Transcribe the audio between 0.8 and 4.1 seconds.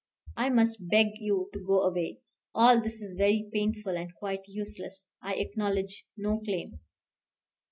beg you to go away. All this is very painful